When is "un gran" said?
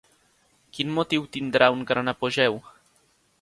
1.75-2.13